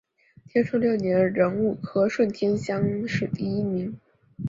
[0.47, 3.95] 天顺六年壬午科顺天乡试第一名。